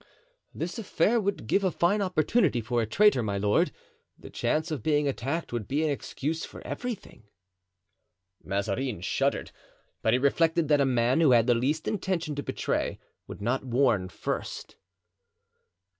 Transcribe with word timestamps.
"This 0.51 0.79
affair 0.79 1.21
would 1.21 1.45
give 1.45 1.63
a 1.63 1.69
fine 1.69 2.01
opportunity 2.01 2.59
for 2.59 2.81
a 2.81 2.87
traitor, 2.87 3.21
my 3.21 3.37
lord; 3.37 3.71
the 4.17 4.31
chance 4.31 4.71
of 4.71 4.81
being 4.81 5.07
attacked 5.07 5.53
would 5.53 5.67
be 5.67 5.83
an 5.83 5.91
excuse 5.91 6.43
for 6.43 6.65
everything." 6.65 7.27
Mazarin 8.43 9.01
shuddered, 9.01 9.51
but 10.01 10.13
he 10.13 10.17
reflected 10.17 10.69
that 10.69 10.81
a 10.81 10.85
man 10.85 11.21
who 11.21 11.33
had 11.33 11.45
the 11.45 11.53
least 11.53 11.87
intention 11.87 12.33
to 12.33 12.41
betray 12.41 12.97
would 13.27 13.43
not 13.43 13.63
warn 13.63 14.09
first. 14.09 14.75